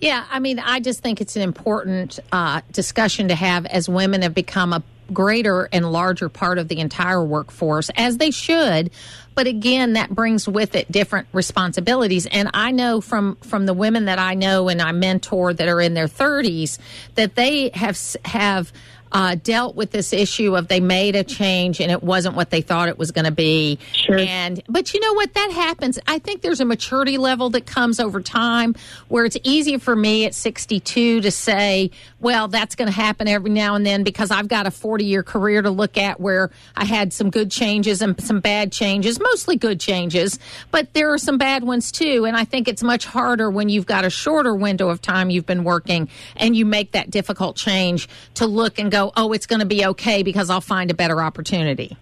[0.00, 4.22] Yeah, I mean, I just think it's an important uh, discussion to have as women
[4.22, 4.82] have become a
[5.12, 8.90] greater and larger part of the entire workforce, as they should.
[9.34, 12.26] But again, that brings with it different responsibilities.
[12.26, 15.80] And I know from from the women that I know and I mentor that are
[15.80, 16.78] in their 30s
[17.14, 18.72] that they have have
[19.12, 22.60] uh, dealt with this issue of they made a change and it wasn't what they
[22.60, 23.78] thought it was going to be.
[23.92, 24.18] Sure.
[24.18, 25.98] And but you know what that happens.
[26.06, 28.74] I think there's a maturity level that comes over time
[29.08, 31.90] where it's easy for me at 62 to say,
[32.20, 35.22] well, that's going to happen every now and then because I've got a 40 year
[35.22, 39.56] career to look at where I had some good changes and some bad changes, mostly
[39.56, 40.38] good changes,
[40.70, 42.24] but there are some bad ones too.
[42.26, 45.46] And I think it's much harder when you've got a shorter window of time you've
[45.46, 49.46] been working and you make that difficult change to look and go go, oh, it's
[49.46, 51.96] going to be okay because I'll find a better opportunity.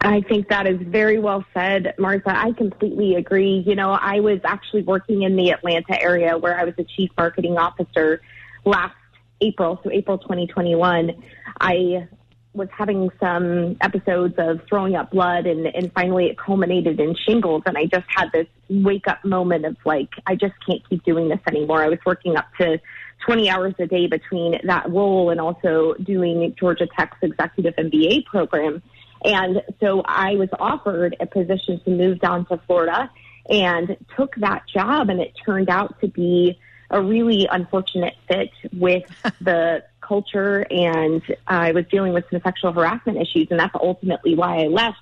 [0.00, 2.36] I think that is very well said, Martha.
[2.36, 3.64] I completely agree.
[3.66, 7.10] You know, I was actually working in the Atlanta area where I was a chief
[7.16, 8.20] marketing officer
[8.64, 8.94] last
[9.40, 11.22] April, so April 2021.
[11.58, 12.06] I
[12.52, 17.62] was having some episodes of throwing up blood and, and finally it culminated in shingles
[17.66, 21.28] and I just had this wake up moment of like, I just can't keep doing
[21.28, 21.82] this anymore.
[21.82, 22.78] I was working up to
[23.24, 28.82] 20 hours a day between that role and also doing Georgia Tech's executive MBA program.
[29.24, 33.10] And so I was offered a position to move down to Florida
[33.48, 36.58] and took that job and it turned out to be
[36.90, 39.04] a really unfortunate fit with
[39.40, 44.64] the culture and I was dealing with some sexual harassment issues and that's ultimately why
[44.64, 44.98] I left.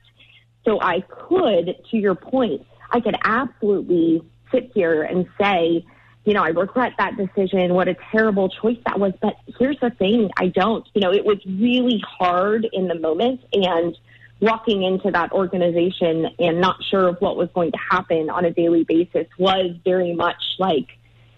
[0.64, 5.84] So I could, to your point, I could absolutely sit here and say,
[6.24, 7.74] you know, I regret that decision.
[7.74, 9.12] What a terrible choice that was.
[9.20, 10.86] But here's the thing I don't.
[10.94, 13.40] You know, it was really hard in the moment.
[13.52, 13.96] And
[14.40, 18.50] walking into that organization and not sure of what was going to happen on a
[18.50, 20.88] daily basis was very much like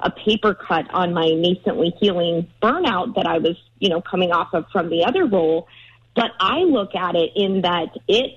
[0.01, 4.53] a paper cut on my nascently healing burnout that I was, you know, coming off
[4.53, 5.69] of from the other role.
[6.15, 8.33] But I look at it in that it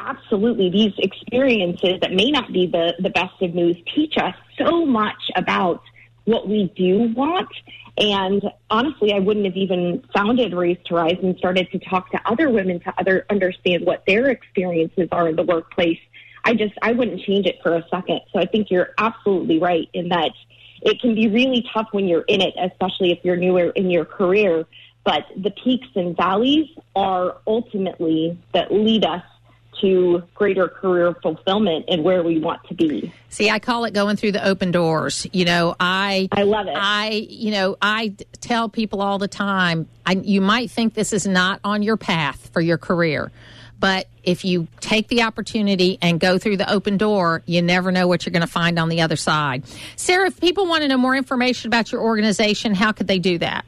[0.00, 4.84] absolutely these experiences that may not be the, the best of news teach us so
[4.86, 5.82] much about
[6.24, 7.48] what we do want.
[7.96, 12.20] And honestly, I wouldn't have even founded Raised to Rise and started to talk to
[12.26, 15.98] other women to other understand what their experiences are in the workplace.
[16.44, 18.20] I just I wouldn't change it for a second.
[18.32, 20.30] So I think you're absolutely right in that
[20.82, 24.04] it can be really tough when you're in it, especially if you're newer in your
[24.04, 24.64] career.
[25.04, 29.24] But the peaks and valleys are ultimately that lead us
[29.80, 33.12] to greater career fulfillment and where we want to be.
[33.28, 35.26] See, I call it going through the open doors.
[35.32, 36.74] You know, I I love it.
[36.76, 41.26] I you know, I tell people all the time, I, you might think this is
[41.26, 43.30] not on your path for your career.
[43.80, 48.08] But if you take the opportunity and go through the open door, you never know
[48.08, 49.62] what you're going to find on the other side.
[49.94, 53.38] Sara, if people want to know more information about your organization, how could they do
[53.38, 53.64] that?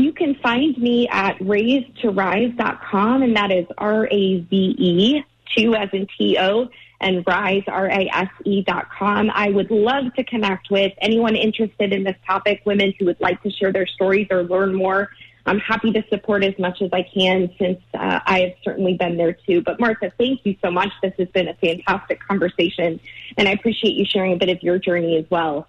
[0.00, 5.22] You can find me at raisedtorise.com, and that is R A V E,
[5.54, 6.70] two as in T O,
[7.02, 9.30] and rise, R A S E dot com.
[9.30, 13.42] I would love to connect with anyone interested in this topic, women who would like
[13.42, 15.10] to share their stories or learn more.
[15.44, 19.18] I'm happy to support as much as I can since uh, I have certainly been
[19.18, 19.60] there too.
[19.60, 20.90] But Martha, thank you so much.
[21.02, 23.00] This has been a fantastic conversation,
[23.36, 25.66] and I appreciate you sharing a bit of your journey as well.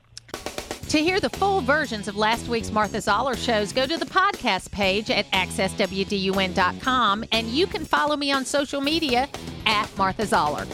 [0.92, 4.72] To hear the full versions of last week's Martha Zoller shows, go to the podcast
[4.72, 9.30] page at accesswdun.com and you can follow me on social media
[9.66, 10.68] at Martha Zoller.